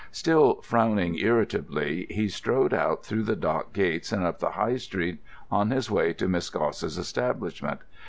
Still 0.09 0.61
frowning 0.63 1.13
irritably, 1.19 2.07
he 2.09 2.27
strode 2.27 2.73
out 2.73 3.05
through 3.05 3.21
the 3.21 3.35
dock 3.35 3.71
gates 3.71 4.11
and 4.11 4.23
up 4.23 4.39
the 4.39 4.49
High 4.49 4.77
Street 4.77 5.19
on 5.51 5.69
his 5.69 5.91
way 5.91 6.11
to 6.13 6.27
Miss 6.27 6.49
Gosse's 6.49 6.97
establishment. 6.97 7.81